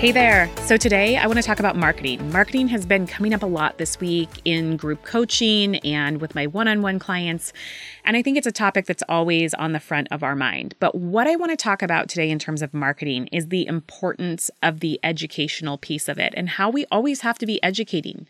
Hey 0.00 0.12
there. 0.12 0.48
So, 0.64 0.78
today 0.78 1.18
I 1.18 1.26
want 1.26 1.36
to 1.36 1.42
talk 1.42 1.58
about 1.58 1.76
marketing. 1.76 2.32
Marketing 2.32 2.68
has 2.68 2.86
been 2.86 3.06
coming 3.06 3.34
up 3.34 3.42
a 3.42 3.46
lot 3.46 3.76
this 3.76 4.00
week 4.00 4.30
in 4.46 4.78
group 4.78 5.04
coaching 5.04 5.76
and 5.80 6.22
with 6.22 6.34
my 6.34 6.46
one 6.46 6.68
on 6.68 6.80
one 6.80 6.98
clients. 6.98 7.52
And 8.02 8.16
I 8.16 8.22
think 8.22 8.38
it's 8.38 8.46
a 8.46 8.50
topic 8.50 8.86
that's 8.86 9.02
always 9.10 9.52
on 9.52 9.72
the 9.72 9.78
front 9.78 10.08
of 10.10 10.22
our 10.22 10.34
mind. 10.34 10.74
But 10.80 10.94
what 10.94 11.26
I 11.26 11.36
want 11.36 11.50
to 11.52 11.56
talk 11.56 11.82
about 11.82 12.08
today 12.08 12.30
in 12.30 12.38
terms 12.38 12.62
of 12.62 12.72
marketing 12.72 13.26
is 13.26 13.48
the 13.48 13.66
importance 13.66 14.50
of 14.62 14.80
the 14.80 14.98
educational 15.02 15.76
piece 15.76 16.08
of 16.08 16.18
it 16.18 16.32
and 16.34 16.48
how 16.48 16.70
we 16.70 16.86
always 16.90 17.20
have 17.20 17.36
to 17.36 17.44
be 17.44 17.62
educating. 17.62 18.26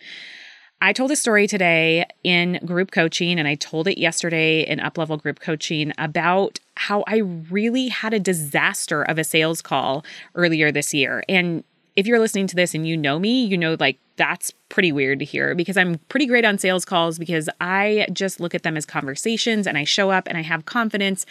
I 0.82 0.94
told 0.94 1.10
a 1.10 1.16
story 1.16 1.46
today 1.46 2.06
in 2.24 2.58
group 2.64 2.90
coaching, 2.90 3.38
and 3.38 3.46
I 3.46 3.54
told 3.54 3.86
it 3.86 3.98
yesterday 3.98 4.62
in 4.62 4.78
uplevel 4.78 5.20
group 5.20 5.38
coaching 5.38 5.92
about 5.98 6.58
how 6.74 7.04
I 7.06 7.18
really 7.18 7.88
had 7.88 8.14
a 8.14 8.18
disaster 8.18 9.02
of 9.02 9.18
a 9.18 9.24
sales 9.24 9.60
call 9.60 10.04
earlier 10.34 10.72
this 10.72 10.94
year. 10.94 11.22
And 11.28 11.64
if 11.96 12.06
you're 12.06 12.18
listening 12.18 12.46
to 12.48 12.56
this 12.56 12.74
and 12.74 12.86
you 12.86 12.96
know 12.96 13.18
me, 13.18 13.44
you 13.44 13.58
know, 13.58 13.76
like 13.78 13.98
that's 14.16 14.52
pretty 14.68 14.92
weird 14.92 15.18
to 15.18 15.24
hear 15.24 15.54
because 15.54 15.78
I'm 15.78 15.96
pretty 16.10 16.26
great 16.26 16.44
on 16.44 16.58
sales 16.58 16.84
calls 16.84 17.18
because 17.18 17.48
I 17.58 18.06
just 18.12 18.38
look 18.38 18.54
at 18.54 18.62
them 18.62 18.76
as 18.76 18.84
conversations 18.84 19.66
and 19.66 19.78
I 19.78 19.84
show 19.84 20.10
up 20.10 20.26
and 20.26 20.36
I 20.36 20.42
have 20.42 20.66
confidence 20.66 21.24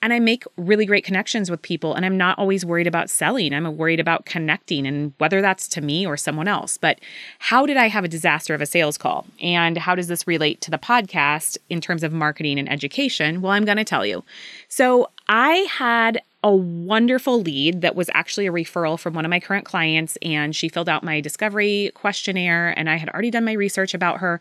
and 0.00 0.12
I 0.12 0.20
make 0.20 0.44
really 0.56 0.86
great 0.86 1.04
connections 1.04 1.50
with 1.50 1.60
people. 1.60 1.94
And 1.94 2.06
I'm 2.06 2.16
not 2.16 2.38
always 2.38 2.64
worried 2.64 2.86
about 2.86 3.10
selling, 3.10 3.52
I'm 3.52 3.76
worried 3.76 4.00
about 4.00 4.24
connecting 4.24 4.86
and 4.86 5.12
whether 5.18 5.42
that's 5.42 5.68
to 5.68 5.82
me 5.82 6.06
or 6.06 6.16
someone 6.16 6.48
else. 6.48 6.78
But 6.78 7.00
how 7.38 7.66
did 7.66 7.76
I 7.76 7.88
have 7.88 8.04
a 8.04 8.08
disaster 8.08 8.54
of 8.54 8.62
a 8.62 8.66
sales 8.66 8.96
call? 8.96 9.26
And 9.42 9.76
how 9.76 9.94
does 9.94 10.08
this 10.08 10.26
relate 10.26 10.62
to 10.62 10.70
the 10.70 10.78
podcast 10.78 11.58
in 11.68 11.82
terms 11.82 12.02
of 12.02 12.12
marketing 12.12 12.58
and 12.58 12.72
education? 12.72 13.42
Well, 13.42 13.52
I'm 13.52 13.66
going 13.66 13.76
to 13.76 13.84
tell 13.84 14.06
you. 14.06 14.24
So 14.68 15.10
I 15.28 15.68
had 15.70 16.22
a 16.42 16.54
wonderful 16.54 17.40
lead 17.40 17.82
that 17.82 17.94
was 17.94 18.08
actually 18.14 18.46
a 18.46 18.52
referral 18.52 18.98
from 18.98 19.14
one 19.14 19.24
of 19.24 19.30
my 19.30 19.40
current 19.40 19.64
clients. 19.64 20.16
And 20.22 20.56
she 20.56 20.68
filled 20.68 20.88
out 20.88 21.04
my 21.04 21.20
discovery 21.20 21.90
questionnaire, 21.94 22.70
and 22.78 22.88
I 22.88 22.96
had 22.96 23.08
already 23.10 23.30
done 23.30 23.44
my 23.44 23.52
research 23.52 23.94
about 23.94 24.20
her. 24.20 24.40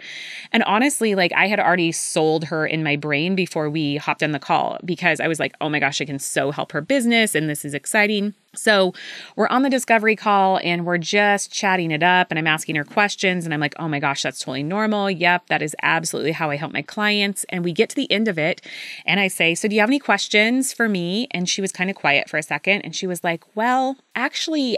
And 0.51 0.63
honestly, 0.63 1.15
like 1.15 1.33
I 1.33 1.47
had 1.47 1.59
already 1.59 1.91
sold 1.91 2.45
her 2.45 2.65
in 2.65 2.83
my 2.83 2.95
brain 2.95 3.35
before 3.35 3.69
we 3.69 3.97
hopped 3.97 4.23
on 4.23 4.31
the 4.31 4.39
call 4.39 4.77
because 4.85 5.19
I 5.19 5.27
was 5.27 5.39
like, 5.39 5.53
oh 5.59 5.69
my 5.69 5.79
gosh, 5.79 5.99
I 6.01 6.05
can 6.05 6.19
so 6.19 6.51
help 6.51 6.71
her 6.71 6.81
business, 6.81 7.35
and 7.35 7.49
this 7.49 7.65
is 7.65 7.73
exciting. 7.73 8.33
So 8.55 8.93
we're 9.35 9.47
on 9.47 9.61
the 9.61 9.69
discovery 9.69 10.15
call 10.15 10.59
and 10.63 10.85
we're 10.85 10.97
just 10.97 11.51
chatting 11.51 11.91
it 11.91 12.01
up, 12.01 12.31
and 12.31 12.39
I'm 12.39 12.47
asking 12.47 12.75
her 12.75 12.83
questions, 12.83 13.45
and 13.45 13.53
I'm 13.53 13.59
like, 13.59 13.75
oh 13.77 13.87
my 13.87 13.99
gosh, 13.99 14.23
that's 14.23 14.39
totally 14.39 14.63
normal. 14.63 15.09
Yep, 15.09 15.47
that 15.47 15.61
is 15.61 15.75
absolutely 15.81 16.31
how 16.31 16.49
I 16.49 16.55
help 16.55 16.73
my 16.73 16.81
clients. 16.81 17.45
And 17.49 17.63
we 17.63 17.71
get 17.73 17.89
to 17.89 17.95
the 17.95 18.11
end 18.11 18.27
of 18.27 18.39
it, 18.39 18.61
and 19.05 19.19
I 19.19 19.27
say, 19.27 19.53
so 19.53 19.67
do 19.67 19.75
you 19.75 19.81
have 19.81 19.89
any 19.89 19.99
questions 19.99 20.73
for 20.73 20.89
me? 20.89 21.27
And 21.31 21.47
she 21.47 21.61
was 21.61 21.71
kind 21.71 21.89
of 21.89 21.95
quiet 21.95 22.29
for 22.29 22.37
a 22.37 22.43
second, 22.43 22.81
and 22.81 22.95
she 22.95 23.05
was 23.05 23.23
like, 23.23 23.43
well, 23.55 23.97
actually, 24.15 24.77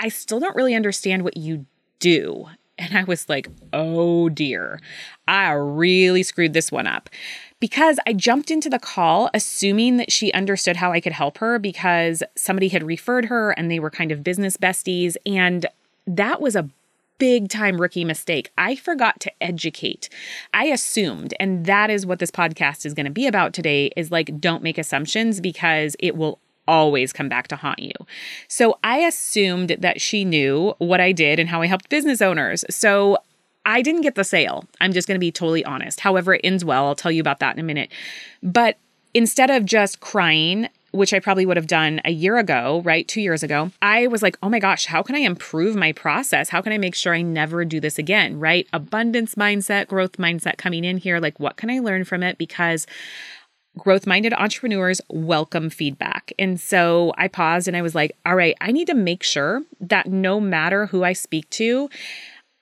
I 0.00 0.08
still 0.08 0.40
don't 0.40 0.56
really 0.56 0.74
understand 0.74 1.22
what 1.22 1.36
you 1.36 1.66
do. 2.00 2.46
And 2.78 2.96
I 2.96 3.04
was 3.04 3.28
like, 3.28 3.48
oh 3.72 4.28
dear, 4.28 4.80
I 5.28 5.52
really 5.52 6.24
screwed 6.24 6.54
this 6.54 6.72
one 6.72 6.88
up 6.88 7.08
because 7.62 8.00
I 8.08 8.12
jumped 8.12 8.50
into 8.50 8.68
the 8.68 8.80
call 8.80 9.30
assuming 9.32 9.96
that 9.98 10.10
she 10.10 10.32
understood 10.32 10.74
how 10.74 10.90
I 10.90 11.00
could 11.00 11.12
help 11.12 11.38
her 11.38 11.60
because 11.60 12.20
somebody 12.34 12.66
had 12.66 12.82
referred 12.82 13.26
her 13.26 13.52
and 13.52 13.70
they 13.70 13.78
were 13.78 13.88
kind 13.88 14.10
of 14.10 14.24
business 14.24 14.56
besties. 14.56 15.14
And 15.24 15.66
that 16.04 16.40
was 16.40 16.56
a 16.56 16.68
big 17.18 17.48
time 17.48 17.80
rookie 17.80 18.04
mistake. 18.04 18.50
I 18.58 18.74
forgot 18.74 19.20
to 19.20 19.32
educate. 19.40 20.08
I 20.52 20.64
assumed, 20.64 21.34
and 21.38 21.64
that 21.66 21.88
is 21.88 22.04
what 22.04 22.18
this 22.18 22.32
podcast 22.32 22.84
is 22.84 22.94
going 22.94 23.06
to 23.06 23.12
be 23.12 23.28
about 23.28 23.52
today 23.52 23.92
is 23.96 24.10
like, 24.10 24.40
don't 24.40 24.64
make 24.64 24.76
assumptions 24.76 25.40
because 25.40 25.94
it 26.00 26.16
will 26.16 26.40
always 26.66 27.12
come 27.12 27.28
back 27.28 27.46
to 27.46 27.54
haunt 27.54 27.78
you. 27.78 27.92
So 28.48 28.76
I 28.82 28.98
assumed 28.98 29.76
that 29.78 30.00
she 30.00 30.24
knew 30.24 30.74
what 30.78 31.00
I 31.00 31.12
did 31.12 31.38
and 31.38 31.48
how 31.48 31.62
I 31.62 31.66
helped 31.68 31.88
business 31.90 32.20
owners. 32.20 32.64
So 32.70 33.18
I 33.64 33.82
didn't 33.82 34.02
get 34.02 34.14
the 34.14 34.24
sale. 34.24 34.64
I'm 34.80 34.92
just 34.92 35.06
going 35.06 35.16
to 35.16 35.20
be 35.20 35.32
totally 35.32 35.64
honest. 35.64 36.00
However, 36.00 36.34
it 36.34 36.40
ends 36.44 36.64
well. 36.64 36.86
I'll 36.86 36.94
tell 36.94 37.12
you 37.12 37.20
about 37.20 37.38
that 37.40 37.54
in 37.54 37.60
a 37.60 37.64
minute. 37.64 37.90
But 38.42 38.78
instead 39.14 39.50
of 39.50 39.64
just 39.64 40.00
crying, 40.00 40.68
which 40.92 41.14
I 41.14 41.20
probably 41.20 41.46
would 41.46 41.56
have 41.56 41.66
done 41.66 42.00
a 42.04 42.10
year 42.10 42.38
ago, 42.38 42.82
right? 42.84 43.06
Two 43.08 43.20
years 43.20 43.42
ago, 43.42 43.70
I 43.80 44.06
was 44.08 44.22
like, 44.22 44.36
oh 44.42 44.48
my 44.48 44.58
gosh, 44.58 44.86
how 44.86 45.02
can 45.02 45.14
I 45.14 45.20
improve 45.20 45.74
my 45.74 45.92
process? 45.92 46.50
How 46.50 46.60
can 46.60 46.72
I 46.72 46.78
make 46.78 46.94
sure 46.94 47.14
I 47.14 47.22
never 47.22 47.64
do 47.64 47.80
this 47.80 47.98
again, 47.98 48.38
right? 48.38 48.68
Abundance 48.72 49.34
mindset, 49.34 49.88
growth 49.88 50.18
mindset 50.18 50.58
coming 50.58 50.84
in 50.84 50.98
here. 50.98 51.18
Like, 51.18 51.40
what 51.40 51.56
can 51.56 51.70
I 51.70 51.78
learn 51.78 52.04
from 52.04 52.22
it? 52.22 52.36
Because 52.36 52.86
growth 53.78 54.06
minded 54.06 54.34
entrepreneurs 54.34 55.00
welcome 55.08 55.70
feedback. 55.70 56.32
And 56.38 56.60
so 56.60 57.14
I 57.16 57.28
paused 57.28 57.68
and 57.68 57.76
I 57.76 57.80
was 57.82 57.94
like, 57.94 58.14
all 58.26 58.36
right, 58.36 58.54
I 58.60 58.70
need 58.70 58.86
to 58.88 58.94
make 58.94 59.22
sure 59.22 59.62
that 59.80 60.06
no 60.08 60.40
matter 60.40 60.86
who 60.86 61.04
I 61.04 61.14
speak 61.14 61.48
to, 61.50 61.88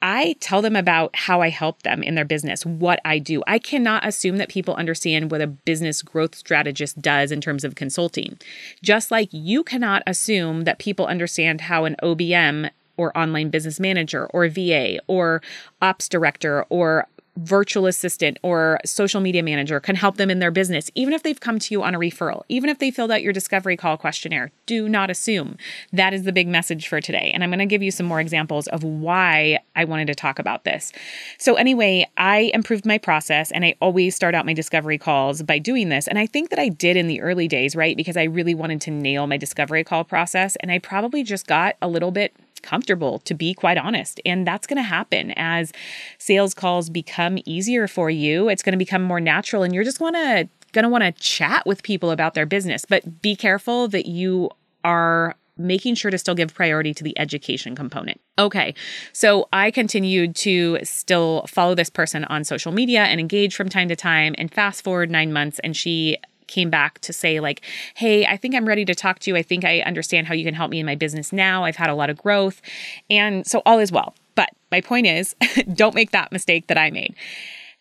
I 0.03 0.35
tell 0.41 0.63
them 0.63 0.77
about 0.77 1.15
how 1.15 1.43
I 1.43 1.49
help 1.49 1.83
them 1.83 2.03
in 2.03 2.15
their 2.15 2.25
business, 2.25 2.65
what 2.65 3.01
I 3.05 3.19
do. 3.19 3.43
I 3.47 3.59
cannot 3.59 4.07
assume 4.07 4.39
that 4.39 4.49
people 4.49 4.75
understand 4.75 5.31
what 5.31 5.43
a 5.43 5.47
business 5.47 6.03
growth 6.03 6.35
strategist 6.35 7.03
does 7.03 7.31
in 7.31 7.41
terms 7.41 7.65
of 7.65 7.75
consulting. 7.75 8.39
Just 8.83 9.11
like 9.11 9.29
you 9.33 9.63
cannot 9.63 10.03
assume 10.07 10.65
that 10.65 10.79
people 10.79 11.07
understand 11.07 11.63
how 11.63 11.85
an 11.85 11.97
OBM 12.03 12.71
or 12.97 13.17
online 13.17 13.51
business 13.51 13.81
manager 13.81 14.27
or 14.27 14.49
VA 14.49 15.01
or 15.07 15.43
ops 15.83 16.09
director 16.09 16.65
or 16.69 17.07
virtual 17.37 17.87
assistant 17.87 18.39
or 18.43 18.79
social 18.85 19.21
media 19.21 19.43
manager 19.43 19.81
can 19.81 19.97
help 19.97 20.17
them 20.17 20.31
in 20.31 20.39
their 20.39 20.51
business, 20.51 20.91
even 20.95 21.13
if 21.15 21.23
they've 21.23 21.41
come 21.41 21.59
to 21.59 21.75
you 21.75 21.83
on 21.83 21.95
a 21.95 21.99
referral, 21.99 22.43
even 22.49 22.69
if 22.69 22.79
they 22.79 22.91
filled 22.91 23.11
out 23.11 23.23
your 23.23 23.33
discovery 23.33 23.77
call 23.77 23.97
questionnaire. 23.97 24.51
Do 24.67 24.89
not 24.89 25.11
assume. 25.11 25.57
That 25.93 26.13
is 26.13 26.25
the 26.25 26.33
big 26.33 26.49
message 26.49 26.89
for 26.89 27.01
today. 27.01 27.31
And 27.33 27.43
I'm 27.43 27.51
going 27.51 27.59
to 27.61 27.67
give 27.67 27.83
you 27.83 27.91
some 27.91 28.07
more 28.07 28.21
examples 28.21 28.67
of 28.69 28.83
why 28.85 29.59
I 29.77 29.85
wanted 29.85 30.07
to 30.09 30.15
talk 30.15 30.39
about 30.39 30.65
this. 30.65 30.93
So, 31.39 31.55
anyway, 31.55 32.09
I 32.17 32.51
improved 32.55 32.87
my 32.87 32.99
process 32.99 33.51
and 33.51 33.65
I 33.65 33.77
always 33.81 34.15
start 34.15 34.35
out 34.35 34.47
my 34.47 34.55
discovery 34.55 34.99
calls 34.99 35.43
by 35.43 35.59
doing 35.59 35.89
this. 35.89 36.09
And 36.09 36.19
I 36.19 36.27
think 36.27 36.51
that 36.51 36.59
I 36.59 36.69
did 36.69 36.97
in 36.97 37.07
the 37.07 37.21
early 37.21 37.49
days, 37.49 37.75
right? 37.77 37.97
Because 37.97 38.17
I 38.17 38.25
really 38.25 38.55
wanted 38.55 38.81
to 38.83 38.91
nail 38.91 39.27
my 39.27 39.37
discovery 39.37 39.85
call 39.85 40.05
process. 40.05 40.57
And 40.57 40.71
I 40.71 40.79
probably 40.79 41.23
just 41.23 41.47
got 41.47 41.77
a 41.81 41.89
little 41.89 42.11
bit 42.11 42.35
comfortable, 42.63 43.19
to 43.21 43.35
be 43.35 43.55
quite 43.55 43.79
honest. 43.79 44.21
And 44.25 44.47
that's 44.47 44.67
going 44.67 44.77
to 44.77 44.83
happen 44.83 45.33
as 45.37 45.73
sales 46.19 46.55
calls 46.55 46.91
become 46.91 47.39
easier 47.47 47.89
for 47.89 48.11
you. 48.11 48.49
It's 48.49 48.63
going 48.63 48.73
to 48.73 48.79
become 48.79 49.03
more 49.03 49.21
natural, 49.21 49.63
and 49.63 49.75
you're 49.75 49.85
just 49.85 50.01
want 50.01 50.17
to 50.17 50.49
going 50.73 50.85
to 50.85 50.89
want 50.89 51.03
to 51.03 51.13
chat 51.13 51.67
with 51.67 51.83
people 51.83 52.11
about 52.11 52.35
their 52.35 52.47
business. 52.47 52.85
But 52.85 53.23
be 53.23 53.35
careful 53.35 53.89
that 53.89 54.07
you 54.07 54.51
are 54.85 55.35
making 55.57 55.95
sure 55.95 56.11
to 56.11 56.17
still 56.17 56.35
give 56.35 56.55
priority 56.55 56.95
to 56.95 57.05
the 57.05 57.19
education 57.19 57.75
component. 57.75 58.21
Okay, 58.39 58.75
so 59.13 59.49
I 59.53 59.71
continued 59.71 60.35
to 60.37 60.79
still 60.83 61.45
follow 61.47 61.75
this 61.75 61.91
person 61.91 62.25
on 62.25 62.45
social 62.45 62.73
media 62.73 63.03
and 63.03 63.21
engage 63.21 63.55
from 63.55 63.69
time 63.69 63.89
to 63.89 63.97
time. 63.97 64.35
And 64.39 64.53
fast 64.53 64.83
forward 64.83 65.11
nine 65.11 65.33
months, 65.33 65.59
and 65.59 65.77
she 65.77 66.17
came 66.51 66.69
back 66.69 66.99
to 67.01 67.13
say, 67.13 67.41
like, 67.41 67.63
hey, 67.95 68.27
I 68.27 68.37
think 68.37 68.55
I'm 68.55 68.67
ready 68.67 68.85
to 68.85 68.95
talk 68.95 69.21
to 69.21 69.31
you. 69.31 69.37
I 69.37 69.43
think 69.43 69.65
I 69.65 69.81
understand 69.81 70.27
how 70.27 70.35
you 70.35 70.45
can 70.45 70.55
help 70.55 70.71
me 70.71 70.81
in 70.81 70.87
my 70.87 70.95
business 70.97 71.33
now. 71.33 71.65
I've 71.65 71.77
had 71.77 71.89
a 71.89 71.95
lot 71.95 72.11
of 72.11 72.19
growth. 72.19 72.61
And 73.09 73.47
so 73.47 73.63
all 73.65 73.79
is 73.79 73.91
well. 73.91 74.15
But 74.35 74.51
my 74.71 74.81
point 74.81 75.07
is, 75.07 75.35
don't 75.75 75.95
make 75.95 76.11
that 76.11 76.33
mistake 76.33 76.67
that 76.67 76.77
I 76.77 76.91
made. 76.91 77.15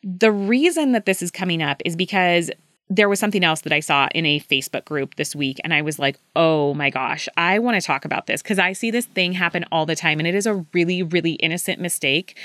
The 0.04 0.32
reason 0.32 0.94
that 0.94 1.06
this 1.06 1.22
is 1.22 1.32
coming 1.32 1.62
up 1.62 1.82
is 1.84 1.96
because 1.96 2.50
there 2.92 3.08
was 3.08 3.20
something 3.20 3.44
else 3.44 3.62
that 3.62 3.74
I 3.74 3.82
saw 3.82 4.08
in 4.16 4.26
a 4.26 4.40
Facebook 4.40 4.84
group 4.86 5.16
this 5.16 5.36
week, 5.36 5.60
and 5.64 5.74
I 5.74 5.84
was 5.84 6.00
like, 6.00 6.20
oh 6.36 6.74
my 6.74 6.90
gosh, 6.90 7.30
I 7.38 7.60
want 7.60 7.80
to 7.80 7.86
talk 7.86 8.04
about 8.04 8.26
this 8.26 8.42
because 8.42 8.58
I 8.58 8.74
see 8.74 8.90
this 8.90 9.06
thing 9.06 9.34
happen 9.34 9.64
all 9.72 9.86
the 9.86 9.96
time, 9.96 10.20
and 10.20 10.28
it 10.28 10.34
is 10.34 10.48
a 10.48 10.66
really, 10.74 11.04
really 11.04 11.34
innocent 11.34 11.80
mistake 11.80 12.36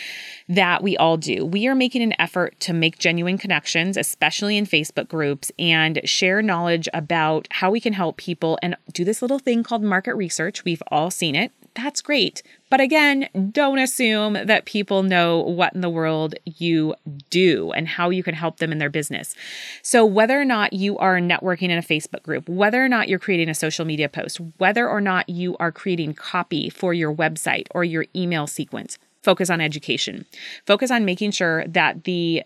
that 0.49 0.82
we 0.82 0.99
all 0.99 1.17
do. 1.17 1.46
We 1.46 1.67
are 1.67 1.75
making 1.75 2.02
an 2.02 2.14
effort 2.20 2.61
to 2.61 2.75
make 2.75 2.99
genuine 2.99 3.38
connections, 3.38 3.96
especially 3.96 4.58
in 4.58 4.67
Facebook 4.67 5.08
groups, 5.08 5.50
and 5.58 6.00
share 6.05 6.43
knowledge 6.43 6.88
about 6.93 7.49
how 7.50 7.70
we 7.70 7.81
can 7.81 7.94
help 7.94 8.19
people 8.19 8.58
and 8.61 8.76
do 8.93 9.05
this 9.05 9.23
little 9.23 9.38
thing 9.38 9.62
called 9.62 9.82
market 9.82 10.14
research. 10.14 10.62
We've 10.62 10.82
all 10.88 11.11
seen 11.11 11.35
it 11.35 11.52
that's 11.75 12.00
great. 12.00 12.43
But 12.71 12.81
again, 12.81 13.29
don't 13.53 13.79
assume 13.79 14.35
that 14.35 14.65
people 14.65 15.03
know 15.03 15.41
what 15.41 15.75
in 15.75 15.81
the 15.81 15.91
world 15.91 16.35
you 16.44 16.94
do 17.31 17.73
and 17.73 17.87
how 17.87 18.11
you 18.11 18.23
can 18.23 18.35
help 18.35 18.59
them 18.59 18.73
in 18.73 18.79
their 18.79 18.91
business. 18.91 19.35
So, 19.82 20.05
whether 20.05 20.41
or 20.41 20.44
not 20.44 20.73
you 20.73 20.97
are 20.99 21.19
networking 21.19 21.71
in 21.71 21.79
a 21.79 21.82
Facebook 21.82 22.23
group, 22.23 22.49
whether 22.49 22.85
or 22.85 22.88
not 22.88 23.09
you're 23.09 23.19
creating 23.19 23.49
a 23.49 23.55
social 23.55 23.85
media 23.85 24.09
post, 24.09 24.41
whether 24.59 24.88
or 24.88 25.00
not 25.00 25.29
you 25.29 25.56
are 25.59 25.73
creating 25.73 26.15
copy 26.15 26.71
for 26.71 26.94
your 26.94 27.15
website 27.15 27.67
or 27.71 27.85
your 27.85 28.06
email 28.15 28.47
sequence, 28.47 28.99
focus 29.23 29.50
on 29.50 29.61
education. 29.61 30.26
Focus 30.67 30.91
on 30.91 31.05
making 31.05 31.32
sure 31.32 31.67
that 31.67 32.05
the 32.05 32.43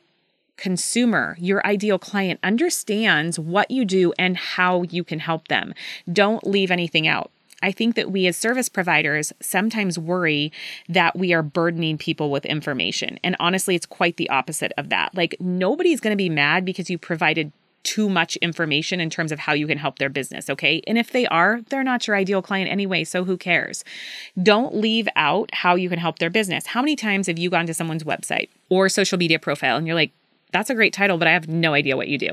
consumer, 0.57 1.37
your 1.39 1.65
ideal 1.67 1.99
client, 1.99 2.41
understands 2.43 3.39
what 3.39 3.71
you 3.71 3.85
do 3.85 4.13
and 4.19 4.37
how 4.37 4.83
you 4.83 5.05
can 5.05 5.21
help 5.21 5.49
them. 5.49 5.73
Don't 6.13 6.47
leave 6.47 6.71
anything 6.71 7.07
out. 7.07 7.31
I 7.63 7.73
think 7.73 7.97
that 7.97 8.11
we 8.11 8.27
as 8.27 8.37
service 8.37 8.69
providers 8.69 9.33
sometimes 9.41 9.99
worry 9.99 10.53
that 10.89 11.17
we 11.17 11.33
are 11.33 11.43
burdening 11.43 11.99
people 11.99 12.31
with 12.31 12.47
information. 12.47 13.19
And 13.25 13.35
honestly, 13.41 13.75
it's 13.75 13.87
quite 13.87 14.17
the 14.17 14.31
opposite 14.31 14.73
of 14.79 14.91
that. 14.91 15.15
Like, 15.15 15.37
nobody's 15.41 16.01
going 16.01 16.13
to 16.13 16.17
be 16.17 16.29
mad 16.29 16.65
because 16.65 16.89
you 16.89 16.99
provided 16.99 17.53
too 17.83 18.09
much 18.09 18.37
information 18.37 19.01
in 19.01 19.09
terms 19.09 19.33
of 19.33 19.39
how 19.39 19.55
you 19.55 19.67
can 19.67 19.79
help 19.79 19.99
their 19.99 20.11
business, 20.11 20.51
okay? 20.51 20.83
And 20.87 20.99
if 20.99 21.11
they 21.11 21.27
are, 21.29 21.61
they're 21.69 21.85
not 21.85 22.07
your 22.07 22.17
ideal 22.17 22.43
client 22.43 22.71
anyway, 22.71 23.05
so 23.05 23.25
who 23.25 23.37
cares? 23.37 23.85
Don't 24.43 24.75
leave 24.75 25.09
out 25.17 25.49
how 25.55 25.75
you 25.75 25.89
can 25.89 25.99
help 25.99 26.19
their 26.19 26.29
business. 26.29 26.67
How 26.67 26.83
many 26.83 26.97
times 26.97 27.29
have 27.29 27.39
you 27.39 27.51
gone 27.51 27.67
to 27.67 27.75
someone's 27.75 28.05
website 28.05 28.51
or 28.69 28.89
social 28.89 29.17
media 29.17 29.39
profile 29.39 29.77
and 29.77 29.87
you're 29.87 29.97
like, 29.97 30.13
that's 30.53 30.71
a 30.71 30.75
great 30.75 30.93
title, 30.93 31.19
but 31.19 31.29
I 31.29 31.33
have 31.33 31.49
no 31.49 31.73
idea 31.73 31.97
what 31.97 32.09
you 32.09 32.19
do? 32.19 32.31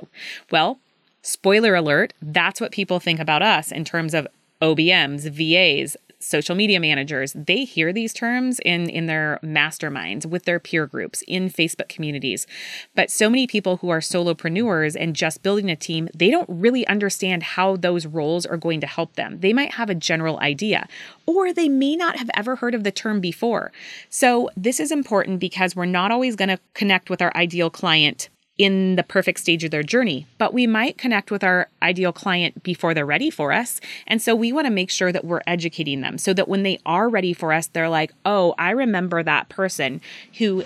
Well, 0.51 0.79
spoiler 1.21 1.75
alert, 1.75 2.13
that's 2.21 2.59
what 2.59 2.71
people 2.71 2.99
think 2.99 3.19
about 3.19 3.41
us 3.41 3.71
in 3.71 3.85
terms 3.85 4.13
of 4.13 4.27
OBMs, 4.61 5.29
VAs, 5.29 5.97
social 6.25 6.55
media 6.55 6.79
managers, 6.79 7.33
they 7.33 7.63
hear 7.63 7.93
these 7.93 8.13
terms 8.13 8.59
in 8.65 8.89
in 8.89 9.05
their 9.05 9.39
masterminds 9.43 10.25
with 10.25 10.45
their 10.45 10.59
peer 10.59 10.87
groups 10.87 11.23
in 11.27 11.49
Facebook 11.49 11.87
communities. 11.89 12.47
But 12.95 13.11
so 13.11 13.29
many 13.29 13.47
people 13.47 13.77
who 13.77 13.89
are 13.89 13.99
solopreneurs 13.99 14.95
and 14.99 15.15
just 15.15 15.43
building 15.43 15.69
a 15.69 15.75
team, 15.75 16.09
they 16.15 16.31
don't 16.31 16.49
really 16.49 16.85
understand 16.87 17.43
how 17.43 17.75
those 17.77 18.05
roles 18.05 18.45
are 18.45 18.57
going 18.57 18.81
to 18.81 18.87
help 18.87 19.15
them. 19.15 19.39
They 19.39 19.53
might 19.53 19.73
have 19.73 19.89
a 19.89 19.95
general 19.95 20.39
idea 20.39 20.87
or 21.25 21.53
they 21.53 21.69
may 21.69 21.95
not 21.95 22.17
have 22.17 22.29
ever 22.33 22.55
heard 22.55 22.75
of 22.75 22.83
the 22.83 22.91
term 22.91 23.19
before. 23.19 23.71
So, 24.09 24.49
this 24.57 24.79
is 24.79 24.91
important 24.91 25.39
because 25.39 25.75
we're 25.75 25.85
not 25.85 26.11
always 26.11 26.35
going 26.35 26.49
to 26.49 26.59
connect 26.73 27.09
with 27.09 27.21
our 27.21 27.31
ideal 27.35 27.69
client 27.69 28.29
in 28.57 28.95
the 28.95 29.03
perfect 29.03 29.39
stage 29.39 29.63
of 29.63 29.71
their 29.71 29.83
journey, 29.83 30.25
but 30.37 30.53
we 30.53 30.65
might 30.65 30.97
connect 30.97 31.29
with 31.29 31.43
our 31.43 31.67
ideal 31.81 32.13
client 32.13 32.63
before 32.63 32.93
they're 32.93 33.05
ready 33.05 33.29
for 33.29 33.51
us. 33.51 33.81
And 34.07 34.21
so 34.21 34.33
we 34.33 34.53
want 34.53 34.65
to 34.65 34.71
make 34.71 34.89
sure 34.89 35.11
that 35.11 35.25
we're 35.25 35.41
educating 35.45 36.01
them 36.01 36.17
so 36.17 36.33
that 36.33 36.47
when 36.47 36.63
they 36.63 36.79
are 36.85 37.09
ready 37.09 37.33
for 37.33 37.51
us, 37.51 37.67
they're 37.67 37.89
like, 37.89 38.13
oh, 38.25 38.55
I 38.57 38.71
remember 38.71 39.23
that 39.23 39.49
person 39.49 39.99
who 40.37 40.63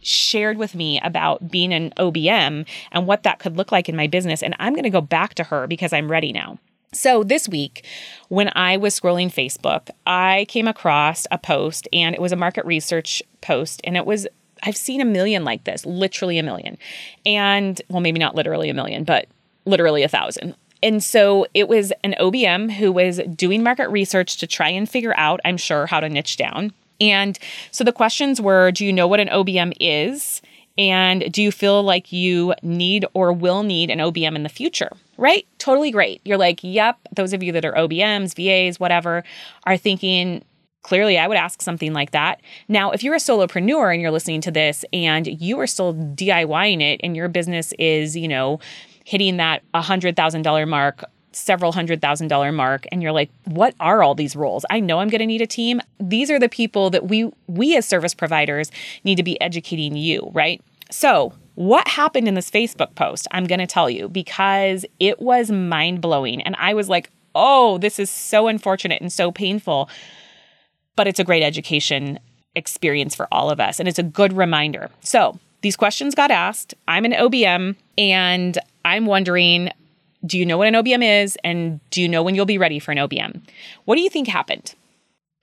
shared 0.00 0.56
with 0.56 0.74
me 0.74 1.00
about 1.00 1.50
being 1.50 1.72
an 1.72 1.92
OBM 1.96 2.66
and 2.92 3.06
what 3.06 3.22
that 3.22 3.38
could 3.38 3.56
look 3.56 3.70
like 3.70 3.88
in 3.88 3.96
my 3.96 4.06
business. 4.06 4.42
And 4.42 4.54
I'm 4.58 4.72
going 4.72 4.84
to 4.84 4.90
go 4.90 5.00
back 5.00 5.34
to 5.34 5.44
her 5.44 5.66
because 5.66 5.92
I'm 5.92 6.10
ready 6.10 6.32
now. 6.32 6.58
So, 6.94 7.22
this 7.22 7.46
week, 7.46 7.84
when 8.28 8.50
I 8.54 8.78
was 8.78 8.98
scrolling 8.98 9.26
Facebook, 9.26 9.90
I 10.06 10.46
came 10.48 10.66
across 10.66 11.26
a 11.30 11.36
post 11.36 11.86
and 11.92 12.14
it 12.14 12.20
was 12.20 12.32
a 12.32 12.36
market 12.36 12.64
research 12.64 13.22
post 13.42 13.82
and 13.84 13.94
it 13.94 14.06
was 14.06 14.26
I've 14.62 14.76
seen 14.76 15.00
a 15.00 15.04
million 15.04 15.44
like 15.44 15.64
this, 15.64 15.84
literally 15.86 16.38
a 16.38 16.42
million. 16.42 16.78
And 17.24 17.80
well, 17.88 18.00
maybe 18.00 18.18
not 18.18 18.34
literally 18.34 18.68
a 18.68 18.74
million, 18.74 19.04
but 19.04 19.26
literally 19.64 20.02
a 20.02 20.08
thousand. 20.08 20.54
And 20.82 21.02
so 21.02 21.46
it 21.54 21.68
was 21.68 21.92
an 22.04 22.14
OBM 22.20 22.72
who 22.72 22.92
was 22.92 23.20
doing 23.34 23.62
market 23.62 23.88
research 23.88 24.36
to 24.38 24.46
try 24.46 24.68
and 24.68 24.88
figure 24.88 25.14
out, 25.16 25.40
I'm 25.44 25.56
sure, 25.56 25.86
how 25.86 26.00
to 26.00 26.08
niche 26.08 26.36
down. 26.36 26.72
And 27.00 27.38
so 27.70 27.84
the 27.84 27.92
questions 27.92 28.40
were 28.40 28.70
Do 28.70 28.84
you 28.84 28.92
know 28.92 29.06
what 29.06 29.20
an 29.20 29.28
OBM 29.28 29.72
is? 29.80 30.40
And 30.76 31.32
do 31.32 31.42
you 31.42 31.50
feel 31.50 31.82
like 31.82 32.12
you 32.12 32.54
need 32.62 33.04
or 33.12 33.32
will 33.32 33.64
need 33.64 33.90
an 33.90 33.98
OBM 33.98 34.36
in 34.36 34.44
the 34.44 34.48
future? 34.48 34.90
Right? 35.16 35.46
Totally 35.58 35.90
great. 35.90 36.20
You're 36.24 36.38
like, 36.38 36.60
yep, 36.62 36.98
those 37.12 37.32
of 37.32 37.42
you 37.42 37.50
that 37.52 37.64
are 37.64 37.72
OBMs, 37.72 38.36
VAs, 38.36 38.78
whatever, 38.78 39.24
are 39.64 39.76
thinking, 39.76 40.44
Clearly, 40.82 41.18
I 41.18 41.26
would 41.26 41.36
ask 41.36 41.60
something 41.60 41.92
like 41.92 42.12
that. 42.12 42.40
Now, 42.68 42.92
if 42.92 43.02
you're 43.02 43.14
a 43.14 43.18
solopreneur 43.18 43.92
and 43.92 44.00
you're 44.00 44.10
listening 44.10 44.40
to 44.42 44.50
this 44.50 44.84
and 44.92 45.26
you 45.26 45.58
are 45.60 45.66
still 45.66 45.94
DIYing 45.94 46.80
it 46.80 47.00
and 47.02 47.16
your 47.16 47.28
business 47.28 47.72
is, 47.78 48.16
you 48.16 48.28
know, 48.28 48.60
hitting 49.04 49.38
that 49.38 49.62
$100,000 49.74 50.68
mark 50.68 51.04
several 51.32 51.72
hundred 51.72 52.00
thousand 52.00 52.28
dollar 52.28 52.50
mark 52.50 52.86
and 52.90 53.02
you're 53.02 53.12
like 53.12 53.30
what 53.44 53.74
are 53.80 54.02
all 54.02 54.14
these 54.14 54.34
roles? 54.34 54.64
I 54.70 54.80
know 54.80 54.98
i'm 54.98 55.08
going 55.08 55.20
to 55.20 55.26
need 55.26 55.42
a 55.42 55.46
team. 55.46 55.80
These 56.00 56.30
are 56.30 56.38
the 56.38 56.48
people 56.48 56.90
that 56.90 57.06
we 57.06 57.30
we 57.46 57.76
as 57.76 57.86
service 57.86 58.14
providers 58.14 58.70
need 59.04 59.16
to 59.16 59.22
be 59.22 59.40
educating 59.40 59.96
you 59.96 60.30
right? 60.32 60.60
So 60.90 61.32
what 61.54 61.86
happened 61.86 62.28
in 62.28 62.34
this 62.34 62.50
facebook 62.50 62.94
post? 62.94 63.28
I'm 63.30 63.46
going 63.46 63.60
to 63.60 63.66
tell 63.66 63.90
you 63.90 64.08
because 64.08 64.86
it 64.98 65.20
was 65.20 65.50
mind 65.50 66.00
blowing 66.00 66.40
and 66.42 66.56
i 66.58 66.72
was 66.74 66.88
like 66.88 67.10
oh 67.34 67.78
this 67.78 67.98
is 67.98 68.10
so 68.10 68.48
unfortunate 68.48 69.00
and 69.00 69.12
so 69.12 69.30
painful 69.30 69.88
but 70.98 71.06
it's 71.06 71.20
a 71.20 71.24
great 71.24 71.44
education 71.44 72.18
experience 72.56 73.14
for 73.14 73.28
all 73.30 73.50
of 73.50 73.60
us. 73.60 73.78
And 73.78 73.88
it's 73.88 74.00
a 74.00 74.02
good 74.02 74.32
reminder. 74.32 74.90
So 75.00 75.38
these 75.60 75.76
questions 75.76 76.12
got 76.16 76.32
asked. 76.32 76.74
I'm 76.88 77.04
an 77.04 77.12
OBM 77.12 77.76
and 77.96 78.58
I'm 78.84 79.06
wondering 79.06 79.70
do 80.26 80.36
you 80.36 80.44
know 80.44 80.58
what 80.58 80.66
an 80.66 80.74
OBM 80.74 81.22
is? 81.22 81.38
And 81.44 81.78
do 81.90 82.02
you 82.02 82.08
know 82.08 82.24
when 82.24 82.34
you'll 82.34 82.44
be 82.44 82.58
ready 82.58 82.80
for 82.80 82.90
an 82.90 82.98
OBM? 82.98 83.40
What 83.84 83.94
do 83.94 84.00
you 84.00 84.10
think 84.10 84.26
happened? 84.26 84.74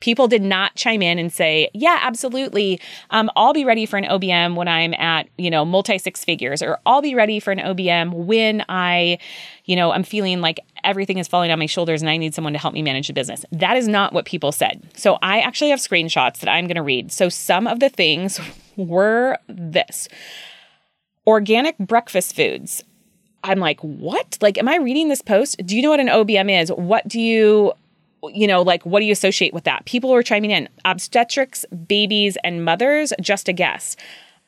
People 0.05 0.27
did 0.27 0.43
not 0.43 0.75
chime 0.75 1.01
in 1.01 1.17
and 1.17 1.33
say, 1.33 1.67
"Yeah, 1.73 1.97
absolutely. 2.03 2.79
Um, 3.09 3.31
I'll 3.35 3.53
be 3.53 3.65
ready 3.65 3.87
for 3.87 3.97
an 3.97 4.03
OBM 4.03 4.53
when 4.53 4.67
I'm 4.67 4.93
at 4.93 5.27
you 5.39 5.49
know 5.49 5.65
multi 5.65 5.97
six 5.97 6.23
figures, 6.23 6.61
or 6.61 6.77
I'll 6.85 7.01
be 7.01 7.15
ready 7.15 7.39
for 7.39 7.51
an 7.51 7.57
OBM 7.57 8.13
when 8.13 8.63
I, 8.69 9.17
you 9.63 9.75
know, 9.75 9.91
I'm 9.91 10.03
feeling 10.03 10.41
like 10.41 10.59
everything 10.83 11.17
is 11.17 11.27
falling 11.27 11.49
on 11.49 11.57
my 11.57 11.65
shoulders 11.65 12.03
and 12.03 12.09
I 12.11 12.17
need 12.17 12.35
someone 12.35 12.53
to 12.53 12.59
help 12.59 12.75
me 12.75 12.83
manage 12.83 13.07
the 13.07 13.13
business." 13.13 13.45
That 13.51 13.77
is 13.77 13.87
not 13.87 14.13
what 14.13 14.25
people 14.25 14.51
said. 14.51 14.79
So 14.95 15.17
I 15.23 15.39
actually 15.39 15.71
have 15.71 15.79
screenshots 15.79 16.37
that 16.41 16.49
I'm 16.49 16.67
going 16.67 16.75
to 16.75 16.83
read. 16.83 17.11
So 17.11 17.27
some 17.27 17.65
of 17.65 17.79
the 17.79 17.89
things 17.89 18.39
were 18.77 19.39
this: 19.47 20.07
organic 21.25 21.79
breakfast 21.79 22.35
foods. 22.35 22.83
I'm 23.43 23.57
like, 23.57 23.79
what? 23.79 24.37
Like, 24.39 24.59
am 24.59 24.67
I 24.67 24.77
reading 24.77 25.09
this 25.09 25.23
post? 25.23 25.65
Do 25.65 25.75
you 25.75 25.81
know 25.81 25.89
what 25.89 25.99
an 25.99 26.09
OBM 26.09 26.61
is? 26.61 26.71
What 26.71 27.07
do 27.07 27.19
you 27.19 27.73
you 28.33 28.47
know, 28.47 28.61
like 28.61 28.85
what 28.85 28.99
do 28.99 29.05
you 29.05 29.11
associate 29.11 29.53
with 29.53 29.63
that? 29.65 29.85
People 29.85 30.11
were 30.11 30.23
chiming 30.23 30.51
in 30.51 30.69
obstetrics, 30.85 31.65
babies, 31.87 32.37
and 32.43 32.63
mothers, 32.63 33.13
just 33.21 33.47
a 33.49 33.53
guess. 33.53 33.95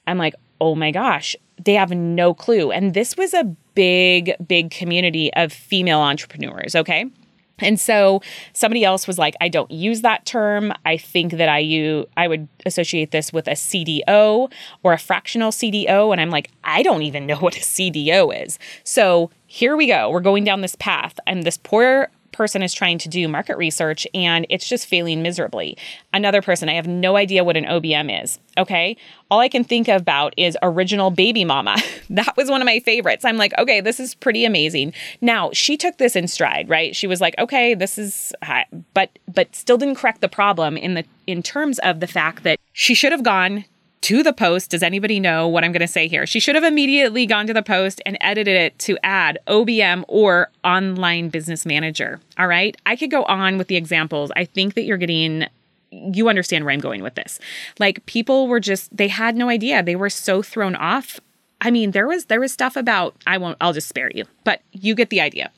I'm 0.05 0.17
like, 0.17 0.35
oh 0.61 0.75
my 0.75 0.91
gosh, 0.91 1.35
they 1.63 1.73
have 1.73 1.91
no 1.91 2.33
clue. 2.33 2.71
And 2.71 2.93
this 2.93 3.17
was 3.17 3.33
a 3.33 3.43
big, 3.75 4.33
big 4.45 4.71
community 4.71 5.33
of 5.33 5.51
female 5.51 5.99
entrepreneurs, 5.99 6.75
okay? 6.75 7.05
And 7.59 7.79
so 7.79 8.21
somebody 8.53 8.83
else 8.83 9.07
was 9.07 9.17
like, 9.17 9.35
I 9.41 9.49
don't 9.49 9.69
use 9.71 10.01
that 10.01 10.25
term. 10.25 10.71
I 10.85 10.97
think 10.97 11.33
that 11.33 11.49
I 11.49 11.59
use 11.59 12.05
I 12.15 12.27
would 12.27 12.47
associate 12.65 13.11
this 13.11 13.33
with 13.33 13.47
a 13.47 13.51
CDO 13.51 14.51
or 14.83 14.93
a 14.93 14.97
fractional 14.97 15.51
CDO. 15.51 16.11
And 16.11 16.21
I'm 16.21 16.29
like, 16.29 16.51
I 16.63 16.83
don't 16.83 17.01
even 17.01 17.25
know 17.25 17.35
what 17.39 17.57
a 17.57 17.61
CDO 17.61 18.45
is. 18.45 18.59
So 18.83 19.31
here 19.47 19.75
we 19.75 19.87
go. 19.87 20.09
We're 20.09 20.19
going 20.19 20.43
down 20.43 20.61
this 20.61 20.75
path. 20.75 21.19
And 21.25 21.43
this 21.43 21.57
poor 21.57 22.09
person 22.37 22.61
is 22.61 22.73
trying 22.73 22.99
to 22.99 23.09
do 23.09 23.27
market 23.27 23.57
research 23.57 24.07
and 24.13 24.45
it's 24.49 24.69
just 24.69 24.85
failing 24.85 25.21
miserably. 25.21 25.75
Another 26.13 26.41
person, 26.41 26.69
I 26.69 26.73
have 26.73 26.87
no 26.87 27.17
idea 27.17 27.43
what 27.43 27.57
an 27.57 27.65
OBM 27.65 28.23
is. 28.23 28.39
Okay. 28.57 28.95
All 29.29 29.39
I 29.39 29.49
can 29.49 29.63
think 29.63 29.87
about 29.87 30.33
is 30.37 30.57
original 30.61 31.09
baby 31.11 31.43
mama. 31.43 31.75
that 32.11 32.37
was 32.37 32.49
one 32.49 32.61
of 32.61 32.65
my 32.65 32.79
favorites. 32.79 33.25
I'm 33.25 33.37
like, 33.37 33.53
okay, 33.57 33.81
this 33.81 33.99
is 33.99 34.15
pretty 34.15 34.45
amazing. 34.45 34.93
Now, 35.19 35.51
she 35.51 35.75
took 35.75 35.97
this 35.97 36.15
in 36.15 36.27
stride, 36.27 36.69
right? 36.69 36.95
She 36.95 37.07
was 37.07 37.19
like, 37.19 37.35
okay, 37.39 37.73
this 37.73 37.97
is, 37.97 38.33
but, 38.93 39.09
but 39.27 39.55
still 39.55 39.77
didn't 39.77 39.95
correct 39.95 40.21
the 40.21 40.29
problem 40.29 40.77
in 40.77 40.93
the, 40.93 41.03
in 41.25 41.43
terms 41.43 41.79
of 41.79 41.99
the 41.99 42.07
fact 42.07 42.43
that 42.43 42.59
she 42.73 42.93
should 42.93 43.11
have 43.11 43.23
gone 43.23 43.65
to 44.01 44.23
the 44.23 44.33
post. 44.33 44.71
Does 44.71 44.83
anybody 44.83 45.19
know 45.19 45.47
what 45.47 45.63
I'm 45.63 45.71
going 45.71 45.81
to 45.81 45.87
say 45.87 46.07
here? 46.07 46.25
She 46.25 46.39
should 46.39 46.55
have 46.55 46.63
immediately 46.63 47.25
gone 47.25 47.47
to 47.47 47.53
the 47.53 47.63
post 47.63 48.01
and 48.05 48.17
edited 48.21 48.55
it 48.55 48.79
to 48.79 48.97
add 49.03 49.39
OBM 49.47 50.03
or 50.07 50.49
online 50.63 51.29
business 51.29 51.65
manager. 51.65 52.19
All 52.37 52.47
right. 52.47 52.75
I 52.85 52.95
could 52.95 53.11
go 53.11 53.23
on 53.23 53.57
with 53.57 53.67
the 53.67 53.75
examples. 53.75 54.31
I 54.35 54.45
think 54.45 54.75
that 54.75 54.83
you're 54.83 54.97
getting 54.97 55.47
you 55.89 56.27
understand 56.27 56.65
where 56.65 56.73
I'm 56.73 56.81
going 56.81 57.01
with 57.01 57.15
this. 57.15 57.39
Like 57.79 58.05
people 58.05 58.47
were 58.47 58.59
just 58.59 58.95
they 58.95 59.07
had 59.07 59.35
no 59.35 59.49
idea. 59.49 59.81
They 59.81 59.95
were 59.95 60.09
so 60.09 60.41
thrown 60.41 60.75
off 60.75 61.19
I 61.59 61.71
mean, 61.71 61.91
there 61.91 62.07
was 62.07 62.25
there 62.25 62.39
was 62.39 62.51
stuff 62.51 62.75
about 62.75 63.15
I 63.25 63.37
won't 63.37 63.57
I'll 63.59 63.73
just 63.73 63.89
spare 63.89 64.11
you, 64.13 64.25
but 64.43 64.61
you 64.71 64.95
get 64.95 65.09
the 65.09 65.21
idea. 65.21 65.51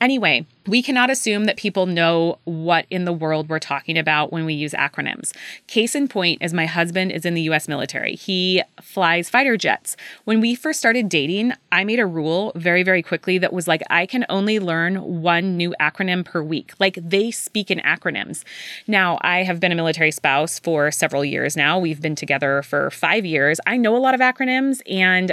Anyway, 0.00 0.46
we 0.66 0.82
cannot 0.82 1.10
assume 1.10 1.44
that 1.44 1.56
people 1.56 1.86
know 1.86 2.38
what 2.44 2.86
in 2.90 3.04
the 3.04 3.12
world 3.12 3.48
we're 3.48 3.58
talking 3.58 3.98
about 3.98 4.32
when 4.32 4.44
we 4.44 4.54
use 4.54 4.72
acronyms. 4.72 5.34
Case 5.66 5.94
in 5.94 6.08
point 6.08 6.42
is 6.42 6.54
my 6.54 6.66
husband 6.66 7.12
is 7.12 7.24
in 7.24 7.34
the 7.34 7.42
US 7.42 7.68
military. 7.68 8.14
He 8.14 8.62
flies 8.80 9.28
fighter 9.28 9.56
jets. 9.56 9.96
When 10.24 10.40
we 10.40 10.54
first 10.54 10.78
started 10.78 11.08
dating, 11.08 11.52
I 11.70 11.84
made 11.84 12.00
a 12.00 12.06
rule 12.06 12.52
very 12.54 12.82
very 12.82 13.02
quickly 13.02 13.38
that 13.38 13.52
was 13.52 13.68
like 13.68 13.82
I 13.90 14.06
can 14.06 14.24
only 14.28 14.58
learn 14.58 15.22
one 15.22 15.56
new 15.56 15.74
acronym 15.80 16.24
per 16.24 16.42
week. 16.42 16.72
Like 16.78 16.98
they 17.02 17.30
speak 17.30 17.70
in 17.70 17.78
acronyms. 17.80 18.44
Now, 18.86 19.18
I 19.22 19.42
have 19.42 19.60
been 19.60 19.72
a 19.72 19.76
military 19.76 20.10
spouse 20.10 20.58
for 20.58 20.90
several 20.90 21.24
years 21.24 21.56
now. 21.56 21.78
We've 21.78 22.00
been 22.00 22.14
together 22.14 22.62
for 22.62 22.90
5 22.90 23.26
years. 23.26 23.60
I 23.66 23.76
know 23.76 23.96
a 23.96 23.98
lot 23.98 24.14
of 24.14 24.20
acronyms 24.20 24.80
and 24.90 25.32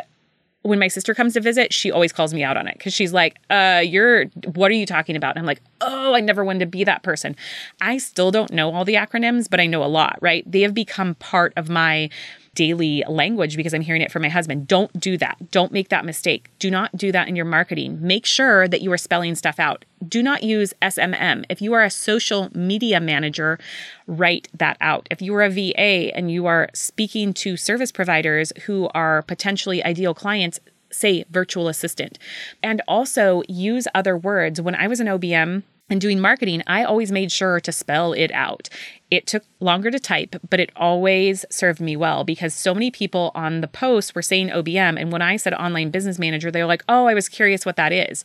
when 0.63 0.77
my 0.77 0.87
sister 0.87 1.13
comes 1.13 1.33
to 1.33 1.41
visit, 1.41 1.73
she 1.73 1.91
always 1.91 2.11
calls 2.11 2.33
me 2.33 2.43
out 2.43 2.55
on 2.55 2.67
it 2.67 2.77
because 2.77 2.93
she's 2.93 3.13
like, 3.13 3.37
uh, 3.49 3.81
you're, 3.83 4.25
what 4.53 4.69
are 4.69 4.75
you 4.75 4.85
talking 4.85 5.15
about? 5.15 5.35
And 5.35 5.39
I'm 5.39 5.45
like, 5.45 5.61
oh, 5.81 6.13
I 6.13 6.19
never 6.19 6.43
wanted 6.43 6.59
to 6.59 6.65
be 6.67 6.83
that 6.83 7.01
person. 7.01 7.35
I 7.81 7.97
still 7.97 8.31
don't 8.31 8.51
know 8.51 8.71
all 8.73 8.85
the 8.85 8.95
acronyms, 8.95 9.49
but 9.49 9.59
I 9.59 9.65
know 9.65 9.83
a 9.83 9.85
lot, 9.85 10.19
right? 10.21 10.49
They 10.49 10.61
have 10.61 10.73
become 10.73 11.15
part 11.15 11.53
of 11.57 11.69
my 11.69 12.09
daily 12.55 13.03
language 13.07 13.55
because 13.55 13.73
I'm 13.73 13.81
hearing 13.81 14.01
it 14.01 14.11
from 14.11 14.23
my 14.23 14.29
husband. 14.29 14.67
Don't 14.67 14.99
do 14.99 15.17
that. 15.17 15.51
Don't 15.51 15.71
make 15.71 15.89
that 15.89 16.05
mistake. 16.05 16.49
Do 16.59 16.69
not 16.69 16.95
do 16.95 17.11
that 17.11 17.27
in 17.27 17.35
your 17.35 17.45
marketing. 17.45 17.99
Make 18.01 18.25
sure 18.25 18.67
that 18.67 18.81
you 18.81 18.91
are 18.91 18.97
spelling 18.97 19.35
stuff 19.35 19.59
out. 19.59 19.85
Do 20.07 20.21
not 20.21 20.43
use 20.43 20.73
SMM. 20.81 21.45
If 21.49 21.61
you 21.61 21.73
are 21.73 21.83
a 21.83 21.89
social 21.89 22.49
media 22.53 22.99
manager, 22.99 23.57
write 24.05 24.47
that 24.53 24.77
out. 24.81 25.07
If 25.09 25.21
you 25.21 25.33
are 25.35 25.43
a 25.43 25.49
VA 25.49 26.15
and 26.15 26.31
you 26.31 26.45
are 26.45 26.69
speaking 26.73 27.33
to 27.35 27.55
service 27.55 27.91
providers 27.91 28.51
who 28.65 28.89
are 28.93 29.21
potentially 29.21 29.83
ideal 29.83 30.13
clients, 30.13 30.59
say 30.91 31.23
virtual 31.29 31.67
assistant. 31.69 32.19
And 32.61 32.81
also 32.87 33.43
use 33.47 33.87
other 33.95 34.17
words. 34.17 34.59
When 34.59 34.75
I 34.75 34.87
was 34.87 34.99
an 34.99 35.07
OBM, 35.07 35.63
and 35.91 35.99
doing 35.99 36.19
marketing, 36.19 36.63
I 36.65 36.83
always 36.83 37.11
made 37.11 37.31
sure 37.31 37.59
to 37.59 37.71
spell 37.71 38.13
it 38.13 38.31
out. 38.31 38.69
It 39.11 39.27
took 39.27 39.43
longer 39.59 39.91
to 39.91 39.99
type, 39.99 40.37
but 40.49 40.61
it 40.61 40.71
always 40.75 41.45
served 41.49 41.81
me 41.81 41.97
well 41.97 42.23
because 42.23 42.53
so 42.53 42.73
many 42.73 42.89
people 42.89 43.31
on 43.35 43.59
the 43.59 43.67
post 43.67 44.15
were 44.15 44.21
saying 44.21 44.49
OBM. 44.49 44.99
And 44.99 45.11
when 45.11 45.21
I 45.21 45.35
said 45.35 45.53
online 45.53 45.91
business 45.91 46.17
manager, 46.17 46.49
they 46.49 46.61
were 46.61 46.67
like, 46.67 46.83
oh, 46.87 47.07
I 47.07 47.13
was 47.13 47.27
curious 47.27 47.65
what 47.65 47.75
that 47.75 47.91
is. 47.91 48.23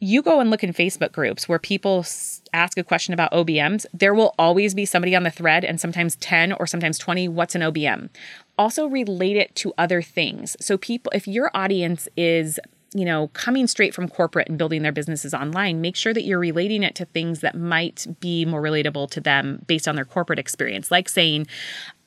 You 0.00 0.22
go 0.22 0.40
and 0.40 0.50
look 0.50 0.64
in 0.64 0.72
Facebook 0.72 1.12
groups 1.12 1.48
where 1.48 1.58
people 1.58 2.04
ask 2.52 2.78
a 2.78 2.84
question 2.84 3.14
about 3.14 3.32
OBMs, 3.32 3.86
there 3.92 4.14
will 4.14 4.34
always 4.38 4.74
be 4.74 4.84
somebody 4.84 5.14
on 5.14 5.22
the 5.22 5.30
thread 5.30 5.64
and 5.64 5.80
sometimes 5.80 6.16
10 6.16 6.52
or 6.52 6.66
sometimes 6.66 6.98
20 6.98 7.28
what's 7.28 7.54
an 7.54 7.62
OBM. 7.62 8.08
Also 8.56 8.86
relate 8.86 9.36
it 9.36 9.54
to 9.56 9.72
other 9.78 10.02
things. 10.02 10.56
So 10.60 10.76
people 10.76 11.12
if 11.14 11.28
your 11.28 11.50
audience 11.54 12.08
is 12.16 12.58
you 12.94 13.04
know, 13.04 13.28
coming 13.28 13.66
straight 13.66 13.94
from 13.94 14.08
corporate 14.08 14.48
and 14.48 14.56
building 14.56 14.82
their 14.82 14.92
businesses 14.92 15.34
online, 15.34 15.80
make 15.80 15.96
sure 15.96 16.14
that 16.14 16.22
you're 16.22 16.38
relating 16.38 16.82
it 16.82 16.94
to 16.96 17.04
things 17.06 17.40
that 17.40 17.54
might 17.54 18.06
be 18.20 18.44
more 18.44 18.62
relatable 18.62 19.10
to 19.10 19.20
them 19.20 19.62
based 19.66 19.86
on 19.86 19.94
their 19.94 20.04
corporate 20.04 20.38
experience, 20.38 20.90
like 20.90 21.08
saying, 21.08 21.46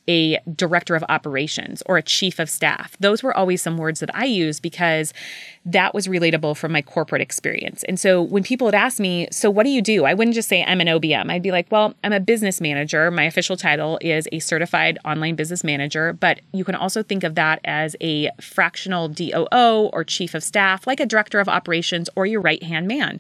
a 0.08 0.40
director 0.56 0.96
of 0.96 1.04
operations 1.10 1.84
or 1.86 1.98
a 1.98 2.02
chief 2.02 2.40
of 2.40 2.50
staff. 2.50 2.98
Those 3.00 3.24
were 3.24 3.36
always 3.36 3.62
some 3.62 3.78
words 3.78 4.00
that 4.00 4.14
I 4.16 4.26
used 4.26 4.62
because 4.62 5.14
that 5.66 5.94
was 5.94 6.08
relatable 6.08 6.58
from 6.58 6.72
my 6.72 6.82
corporate 6.82 7.22
experience. 7.22 7.84
And 7.84 8.00
so 8.00 8.22
when 8.22 8.44
people 8.44 8.66
would 8.66 8.76
ask 8.76 9.00
me, 9.00 9.28
So 9.32 9.50
what 9.50 9.64
do 9.64 9.70
you 9.70 9.82
do? 9.82 10.06
I 10.06 10.14
wouldn't 10.14 10.36
just 10.36 10.50
say 10.50 10.64
I'm 10.64 10.82
an 10.82 10.88
OBM. 10.88 11.30
I'd 11.30 11.44
be 11.44 11.52
like, 11.52 11.72
Well, 11.72 11.94
I'm 12.04 12.14
a 12.14 12.20
business 12.20 12.60
manager. 12.60 13.12
My 13.12 13.24
official 13.24 13.58
title 13.58 14.00
is 14.02 14.28
a 14.32 14.40
certified 14.40 14.98
online 15.06 15.36
business 15.36 15.64
manager, 15.64 16.14
but 16.14 16.42
you 16.52 16.64
can 16.64 16.76
also 16.76 17.04
think 17.04 17.24
of 17.24 17.36
that 17.36 17.60
as 17.64 17.96
a 18.02 18.30
fractional 18.40 19.08
DOO 19.08 19.90
or 19.94 20.04
chief 20.04 20.34
of 20.34 20.44
staff, 20.44 20.88
like 20.88 21.00
a 21.00 21.06
director 21.06 21.40
of 21.40 21.48
operations 21.48 22.10
or 22.16 22.26
your 22.26 22.42
right 22.42 22.64
hand 22.64 22.88
man 22.88 23.20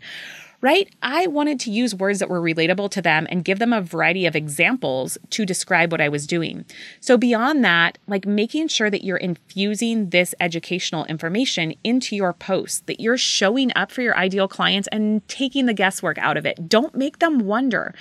right? 0.61 0.89
I 1.01 1.27
wanted 1.27 1.59
to 1.61 1.71
use 1.71 1.95
words 1.95 2.19
that 2.19 2.29
were 2.29 2.41
relatable 2.41 2.91
to 2.91 3.01
them 3.01 3.27
and 3.29 3.43
give 3.43 3.59
them 3.59 3.73
a 3.73 3.81
variety 3.81 4.25
of 4.25 4.35
examples 4.35 5.17
to 5.31 5.45
describe 5.45 5.91
what 5.91 6.01
I 6.01 6.09
was 6.09 6.27
doing. 6.27 6.65
So, 6.99 7.17
beyond 7.17 7.63
that, 7.65 7.97
like 8.07 8.25
making 8.25 8.67
sure 8.69 8.89
that 8.89 9.03
you're 9.03 9.17
infusing 9.17 10.11
this 10.11 10.33
educational 10.39 11.05
information 11.05 11.73
into 11.83 12.15
your 12.15 12.33
posts, 12.33 12.81
that 12.81 12.99
you're 12.99 13.17
showing 13.17 13.71
up 13.75 13.91
for 13.91 14.01
your 14.01 14.17
ideal 14.17 14.47
clients 14.47 14.87
and 14.91 15.27
taking 15.27 15.65
the 15.65 15.73
guesswork 15.73 16.17
out 16.19 16.37
of 16.37 16.45
it. 16.45 16.69
Don't 16.69 16.95
make 16.95 17.19
them 17.19 17.39
wonder. 17.39 17.93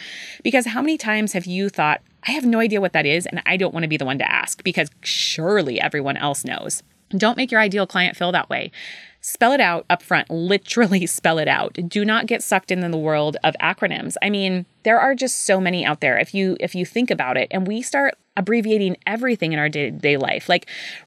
Because 0.43 0.67
how 0.67 0.83
many 0.83 0.99
times 0.99 1.33
have 1.33 1.47
you 1.47 1.69
thought, 1.69 2.03
I 2.27 2.33
have 2.33 2.45
no 2.45 2.61
idea 2.61 2.81
what 2.81 2.93
that 2.93 3.07
is, 3.07 3.27
and 3.27 3.43
I 3.47 3.57
don't 3.57 3.73
want 3.73 3.85
to 3.85 3.89
be 3.89 3.97
the 3.97 4.05
one 4.05 4.19
to 4.19 4.31
ask 4.31 4.63
because 4.63 4.91
surely 5.03 5.81
everyone 5.81 6.17
else 6.17 6.45
knows. 6.45 6.83
Don't 7.11 7.37
make 7.37 7.51
your 7.51 7.61
ideal 7.61 7.87
client 7.87 8.17
feel 8.17 8.33
that 8.33 8.49
way. 8.49 8.71
Spell 9.23 9.53
it 9.53 9.61
out 9.61 9.85
up 9.91 10.03
front, 10.03 10.31
literally 10.31 11.07
spell 11.07 11.39
it 11.39 11.49
out. 11.49 11.79
Do 11.89 12.05
not 12.05 12.27
get 12.27 12.43
sucked 12.43 12.71
into 12.71 12.89
the 12.89 12.97
world 12.99 13.37
of 13.45 13.55
acronyms. 13.61 14.17
I 14.23 14.31
mean, 14.31 14.65
there 14.85 14.99
are 14.99 15.15
just 15.15 15.45
so 15.45 15.61
many 15.61 15.85
out 15.85 16.01
there 16.01 16.19
if 16.19 16.35
you 16.35 16.57
if 16.61 16.75
you 16.75 16.87
think 16.87 17.11
about 17.11 17.37
it 17.37 17.49
and 17.51 17.67
we 17.67 17.83
start 17.83 18.15
abbreviating 18.37 18.97
everything 19.07 19.53
in 19.53 19.59
our 19.59 19.69
day-to-day 19.69 20.17
life. 20.17 20.49
Like 20.49 20.67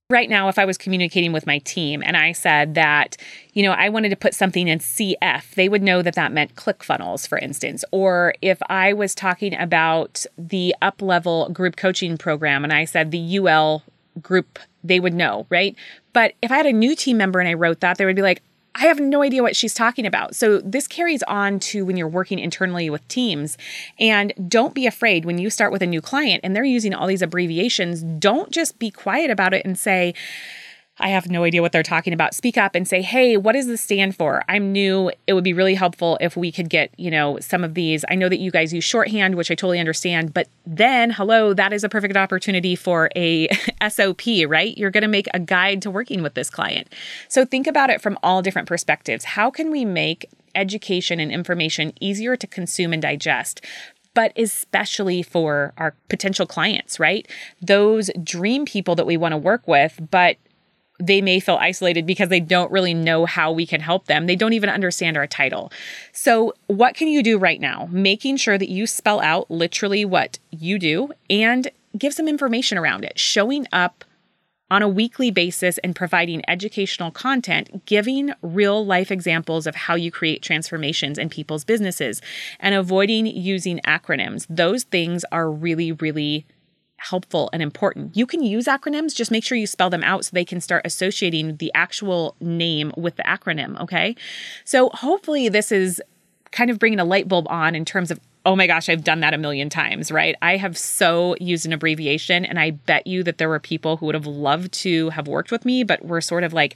right 0.09 0.29
now 0.29 0.49
if 0.49 0.59
I 0.59 0.65
was 0.65 0.77
communicating 0.77 1.31
with 1.31 1.47
my 1.47 1.57
team 1.59 2.03
and 2.05 2.15
I 2.15 2.33
said 2.33 2.75
that, 2.75 3.17
you 3.53 3.63
know, 3.63 3.71
I 3.71 3.89
wanted 3.89 4.09
to 4.09 4.15
put 4.15 4.35
something 4.35 4.67
in 4.67 4.79
CF, 4.79 5.55
they 5.55 5.67
would 5.69 5.81
know 5.81 6.01
that 6.03 6.15
that 6.15 6.31
meant 6.31 6.55
ClickFunnels 6.55 7.27
for 7.27 7.39
instance. 7.39 7.83
Or 7.91 8.35
if 8.41 8.59
I 8.69 8.93
was 8.93 9.15
talking 9.15 9.55
about 9.55 10.25
the 10.37 10.75
up 10.81 11.01
level 11.01 11.49
group 11.49 11.77
coaching 11.77 12.17
program 12.17 12.63
and 12.63 12.73
I 12.73 12.85
said 12.85 13.09
the 13.09 13.37
UL 13.39 13.83
group 14.21 14.59
they 14.83 14.99
would 14.99 15.13
know, 15.13 15.45
right? 15.49 15.75
But 16.11 16.33
if 16.41 16.51
I 16.51 16.57
had 16.57 16.65
a 16.65 16.73
new 16.73 16.95
team 16.95 17.17
member 17.17 17.39
and 17.39 17.49
I 17.49 17.53
wrote 17.53 17.79
that, 17.79 17.97
they 17.97 18.05
would 18.05 18.15
be 18.15 18.21
like, 18.21 18.41
I 18.75 18.87
have 18.87 18.99
no 18.99 19.21
idea 19.21 19.43
what 19.43 19.55
she's 19.55 19.73
talking 19.73 20.05
about. 20.05 20.35
So 20.35 20.59
this 20.59 20.87
carries 20.87 21.21
on 21.23 21.59
to 21.59 21.85
when 21.85 21.95
you're 21.95 22.07
working 22.07 22.39
internally 22.39 22.89
with 22.89 23.07
teams. 23.07 23.57
And 23.99 24.33
don't 24.47 24.73
be 24.73 24.87
afraid 24.87 25.25
when 25.25 25.37
you 25.37 25.49
start 25.51 25.71
with 25.71 25.83
a 25.83 25.87
new 25.87 26.01
client 26.01 26.41
and 26.43 26.55
they're 26.55 26.63
using 26.63 26.93
all 26.93 27.05
these 27.05 27.21
abbreviations, 27.21 28.01
don't 28.01 28.51
just 28.51 28.79
be 28.79 28.89
quiet 28.89 29.29
about 29.29 29.53
it 29.53 29.63
and 29.63 29.77
say, 29.77 30.15
I 30.99 31.09
have 31.09 31.27
no 31.27 31.43
idea 31.43 31.61
what 31.63 31.71
they're 31.71 31.81
talking 31.81 32.13
about. 32.13 32.35
Speak 32.35 32.55
up 32.55 32.75
and 32.75 32.87
say, 32.87 33.01
hey, 33.01 33.35
what 33.35 33.53
does 33.53 33.65
this 33.65 33.81
stand 33.81 34.15
for? 34.15 34.43
I'm 34.47 34.71
new. 34.71 35.11
It 35.25 35.33
would 35.33 35.43
be 35.43 35.53
really 35.53 35.73
helpful 35.73 36.19
if 36.21 36.37
we 36.37 36.51
could 36.51 36.69
get, 36.69 36.93
you 36.97 37.09
know, 37.09 37.39
some 37.39 37.63
of 37.63 37.73
these. 37.73 38.05
I 38.09 38.15
know 38.15 38.29
that 38.29 38.39
you 38.39 38.51
guys 38.51 38.71
use 38.73 38.83
shorthand, 38.83 39.33
which 39.33 39.49
I 39.49 39.55
totally 39.55 39.79
understand, 39.79 40.33
but 40.35 40.49
then, 40.67 41.09
hello, 41.09 41.53
that 41.55 41.73
is 41.73 41.83
a 41.83 41.89
perfect 41.89 42.15
opportunity 42.15 42.75
for 42.75 43.09
a 43.15 43.47
SOP, 43.89 44.21
right? 44.47 44.77
You're 44.77 44.91
going 44.91 45.01
to 45.01 45.07
make 45.07 45.27
a 45.33 45.39
guide 45.39 45.81
to 45.81 45.91
working 45.91 46.21
with 46.21 46.35
this 46.35 46.51
client. 46.51 46.93
So 47.27 47.43
think 47.43 47.65
about 47.65 47.89
it 47.89 47.99
from 47.99 48.19
all 48.21 48.43
different 48.43 48.67
perspectives. 48.67 49.25
How 49.25 49.49
can 49.49 49.71
we 49.71 49.85
make 49.85 50.29
education 50.53 51.19
and 51.19 51.31
information 51.31 51.93
easier 51.99 52.35
to 52.35 52.45
consume 52.45 52.93
and 52.93 53.01
digest 53.01 53.65
but 54.15 54.31
especially 54.37 55.23
for 55.23 55.73
our 55.75 55.95
potential 56.07 56.45
clients, 56.45 56.99
right? 56.99 57.27
Those 57.63 58.11
dream 58.23 58.63
people 58.63 58.93
that 58.93 59.07
we 59.07 59.17
want 59.17 59.31
to 59.31 59.37
work 59.37 59.67
with, 59.67 59.99
but 60.11 60.37
they 61.05 61.21
may 61.21 61.39
feel 61.39 61.55
isolated 61.55 62.05
because 62.05 62.29
they 62.29 62.39
don't 62.39 62.71
really 62.71 62.93
know 62.93 63.25
how 63.25 63.51
we 63.51 63.65
can 63.65 63.81
help 63.81 64.05
them. 64.05 64.25
They 64.25 64.35
don't 64.35 64.53
even 64.53 64.69
understand 64.69 65.17
our 65.17 65.27
title. 65.27 65.71
So, 66.11 66.53
what 66.67 66.95
can 66.95 67.07
you 67.07 67.21
do 67.21 67.37
right 67.37 67.59
now? 67.59 67.89
Making 67.91 68.37
sure 68.37 68.57
that 68.57 68.69
you 68.69 68.87
spell 68.87 69.19
out 69.19 69.51
literally 69.51 70.05
what 70.05 70.39
you 70.51 70.79
do 70.79 71.11
and 71.29 71.69
give 71.97 72.13
some 72.13 72.27
information 72.27 72.77
around 72.77 73.03
it, 73.03 73.19
showing 73.19 73.67
up 73.71 74.03
on 74.71 74.81
a 74.81 74.87
weekly 74.87 75.29
basis 75.29 75.77
and 75.79 75.95
providing 75.95 76.41
educational 76.47 77.11
content, 77.11 77.85
giving 77.85 78.33
real 78.41 78.83
life 78.83 79.11
examples 79.11 79.67
of 79.67 79.75
how 79.75 79.93
you 79.93 80.09
create 80.09 80.41
transformations 80.41 81.19
in 81.19 81.29
people's 81.29 81.63
businesses, 81.63 82.21
and 82.59 82.73
avoiding 82.73 83.27
using 83.27 83.79
acronyms. 83.85 84.47
Those 84.49 84.83
things 84.83 85.23
are 85.31 85.51
really, 85.51 85.91
really 85.91 86.45
helpful 87.03 87.49
and 87.53 87.61
important. 87.61 88.15
You 88.15 88.25
can 88.25 88.43
use 88.43 88.65
acronyms, 88.65 89.15
just 89.15 89.31
make 89.31 89.43
sure 89.43 89.57
you 89.57 89.67
spell 89.67 89.89
them 89.89 90.03
out 90.03 90.25
so 90.25 90.31
they 90.33 90.45
can 90.45 90.61
start 90.61 90.85
associating 90.85 91.57
the 91.57 91.71
actual 91.75 92.35
name 92.39 92.91
with 92.95 93.15
the 93.15 93.23
acronym, 93.23 93.79
okay? 93.81 94.15
So 94.65 94.89
hopefully 94.89 95.49
this 95.49 95.71
is 95.71 96.01
kind 96.51 96.69
of 96.69 96.79
bringing 96.79 96.99
a 96.99 97.05
light 97.05 97.27
bulb 97.27 97.47
on 97.49 97.75
in 97.75 97.85
terms 97.85 98.11
of 98.11 98.19
oh 98.45 98.55
my 98.55 98.67
gosh, 98.67 98.89
I've 98.89 99.03
done 99.03 99.21
that 99.21 99.33
a 99.33 99.37
million 99.37 99.69
times, 99.69 100.11
right? 100.11 100.35
I 100.41 100.57
have 100.57 100.77
so 100.77 101.35
used 101.39 101.65
an 101.65 101.73
abbreviation, 101.73 102.43
and 102.45 102.59
I 102.59 102.71
bet 102.71 103.07
you 103.07 103.23
that 103.23 103.37
there 103.37 103.49
were 103.49 103.59
people 103.59 103.97
who 103.97 104.05
would 104.07 104.15
have 104.15 104.27
loved 104.27 104.73
to 104.81 105.09
have 105.11 105.27
worked 105.27 105.51
with 105.51 105.63
me, 105.63 105.83
but 105.83 106.03
were 106.03 106.21
sort 106.21 106.43
of 106.43 106.51
like, 106.51 106.75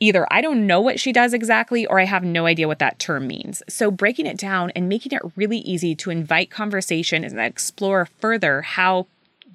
either 0.00 0.26
I 0.32 0.40
don't 0.40 0.66
know 0.66 0.80
what 0.80 0.98
she 0.98 1.12
does 1.12 1.32
exactly, 1.32 1.86
or 1.86 2.00
I 2.00 2.04
have 2.04 2.24
no 2.24 2.46
idea 2.46 2.66
what 2.66 2.80
that 2.80 2.98
term 2.98 3.26
means. 3.26 3.62
So, 3.68 3.90
breaking 3.90 4.26
it 4.26 4.38
down 4.38 4.70
and 4.70 4.88
making 4.88 5.12
it 5.12 5.22
really 5.36 5.58
easy 5.58 5.94
to 5.96 6.10
invite 6.10 6.50
conversation 6.50 7.22
and 7.22 7.38
explore 7.38 8.08
further 8.20 8.62
how 8.62 9.06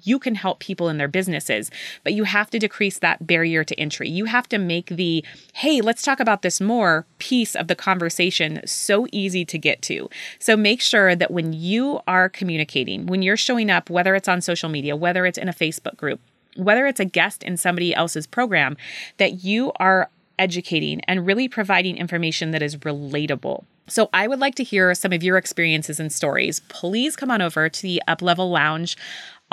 you 0.04 0.18
can 0.18 0.34
help 0.34 0.58
people 0.58 0.88
in 0.88 0.98
their 0.98 1.08
businesses, 1.08 1.70
but 2.02 2.12
you 2.12 2.24
have 2.24 2.50
to 2.50 2.58
decrease 2.58 2.98
that 2.98 3.26
barrier 3.26 3.64
to 3.64 3.78
entry. 3.78 4.08
You 4.08 4.26
have 4.26 4.48
to 4.50 4.58
make 4.58 4.86
the, 4.86 5.24
hey, 5.54 5.80
let's 5.80 6.02
talk 6.02 6.20
about 6.20 6.42
this 6.42 6.60
more 6.60 7.06
piece 7.18 7.54
of 7.54 7.68
the 7.68 7.74
conversation 7.74 8.60
so 8.66 9.06
easy 9.12 9.44
to 9.44 9.58
get 9.58 9.82
to. 9.82 10.08
So 10.38 10.56
make 10.56 10.80
sure 10.80 11.16
that 11.16 11.30
when 11.30 11.52
you 11.52 12.00
are 12.06 12.28
communicating, 12.28 13.06
when 13.06 13.22
you're 13.22 13.36
showing 13.36 13.70
up, 13.70 13.90
whether 13.90 14.14
it's 14.14 14.28
on 14.28 14.40
social 14.40 14.68
media, 14.68 14.96
whether 14.96 15.26
it's 15.26 15.38
in 15.38 15.48
a 15.48 15.52
Facebook 15.52 15.96
group, 15.96 16.20
whether 16.56 16.86
it's 16.86 17.00
a 17.00 17.04
guest 17.04 17.42
in 17.42 17.56
somebody 17.56 17.94
else's 17.94 18.26
program, 18.26 18.76
that 19.16 19.44
you 19.44 19.72
are 19.76 20.08
educating 20.38 21.00
and 21.02 21.26
really 21.26 21.48
providing 21.48 21.96
information 21.96 22.50
that 22.52 22.62
is 22.62 22.76
relatable. 22.78 23.64
So, 23.86 24.08
I 24.14 24.26
would 24.28 24.38
like 24.38 24.54
to 24.54 24.64
hear 24.64 24.94
some 24.94 25.12
of 25.12 25.22
your 25.22 25.36
experiences 25.36 26.00
and 26.00 26.10
stories. 26.10 26.60
Please 26.68 27.16
come 27.16 27.30
on 27.30 27.42
over 27.42 27.68
to 27.68 27.82
the 27.82 28.02
Up 28.08 28.22
Level 28.22 28.48
Lounge 28.50 28.96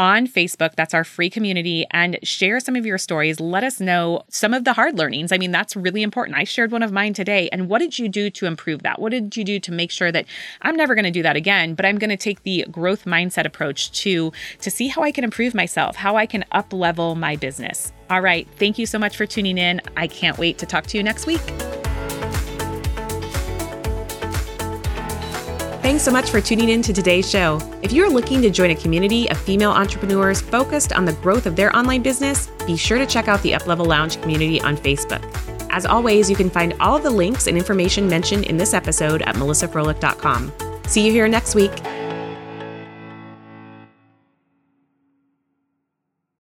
on 0.02 0.26
Facebook. 0.26 0.74
That's 0.76 0.96
our 0.96 1.04
free 1.04 1.30
community 1.30 1.86
and 1.92 2.18
share 2.24 2.60
some 2.60 2.76
of 2.76 2.88
your 2.88 2.98
stories. 2.98 3.40
Let 3.40 3.64
us 3.64 3.80
know 3.80 4.24
some 4.30 4.52
of 4.52 4.64
the 4.64 4.74
hard 4.74 4.98
learnings. 4.98 5.32
I 5.32 5.38
mean, 5.38 5.52
that's 5.52 5.76
really 5.76 6.02
important. 6.02 6.40
I 6.40 6.44
shared 6.44 6.72
one 6.72 6.82
of 6.82 6.92
mine 6.92 7.14
today. 7.14 7.50
And 7.52 7.70
what 7.70 7.80
did 7.80 8.00
you 8.00 8.10
do 8.10 8.32
to 8.32 8.48
improve 8.48 8.82
that? 8.82 9.00
What 9.00 9.12
did 9.12 9.38
you 9.38 9.44
do 9.44 9.60
to 9.60 9.72
make 9.72 9.92
sure 9.92 10.12
that 10.12 10.26
I'm 10.64 10.76
never 10.76 10.96
going 10.96 11.06
to 11.06 11.12
do 11.12 11.22
that 11.22 11.36
again, 11.36 11.76
but 11.76 11.86
I'm 11.86 12.00
going 12.00 12.10
to 12.10 12.18
take 12.18 12.42
the 12.42 12.66
growth 12.72 13.06
mindset 13.06 13.46
approach 13.46 13.92
to 14.02 14.32
to 14.62 14.72
see 14.72 14.88
how 14.88 15.04
I 15.04 15.12
can 15.12 15.24
improve 15.24 15.54
myself, 15.54 15.96
how 15.96 16.16
I 16.16 16.26
can 16.26 16.46
up 16.52 16.74
level 16.74 17.14
my 17.14 17.36
business. 17.36 17.94
All 18.10 18.22
right, 18.22 18.48
thank 18.58 18.80
you 18.80 18.88
so 18.88 18.98
much 18.98 19.16
for 19.16 19.28
tuning 19.28 19.60
in. 19.60 19.82
I 19.96 20.08
can't 20.08 20.40
wait 20.40 20.58
to 20.58 20.66
talk 20.66 20.88
to 20.88 20.98
you 20.98 21.04
next 21.04 21.28
week. 21.28 21.71
Thanks 25.92 26.06
so 26.06 26.12
much 26.12 26.30
for 26.30 26.40
tuning 26.40 26.70
in 26.70 26.82
to 26.84 26.94
today's 26.94 27.30
show. 27.30 27.60
If 27.82 27.92
you're 27.92 28.10
looking 28.10 28.42
to 28.44 28.50
join 28.50 28.72
a 28.72 28.76
community 28.76 29.30
of 29.30 29.38
female 29.38 29.72
entrepreneurs 29.72 30.40
focused 30.40 30.94
on 30.94 31.04
the 31.04 31.12
growth 31.12 31.46
of 31.46 31.58
their 31.58 31.76
online 31.76 32.02
business, 32.02 32.48
be 32.66 32.78
sure 32.78 32.98
to 32.98 33.06
check 33.06 33.28
out 33.28 33.42
the 33.42 33.52
Uplevel 33.52 33.86
Lounge 33.88 34.22
community 34.22 34.62
on 34.62 34.78
Facebook. 34.78 35.22
As 35.70 35.86
always, 35.86 36.30
you 36.30 36.38
can 36.38 36.50
find 36.50 36.76
all 36.80 36.96
of 36.96 37.04
the 37.04 37.10
links 37.10 37.48
and 37.48 37.58
information 37.58 38.08
mentioned 38.08 38.46
in 38.46 38.56
this 38.56 38.74
episode 38.74 39.22
at 39.24 39.36
melissafroehlich.com. 39.36 40.54
See 40.88 41.06
you 41.06 41.12
here 41.12 41.28
next 41.28 41.56
week. 41.56 41.74